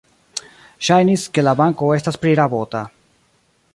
[0.87, 2.83] Ŝajnis, ke la banko estas prirabota.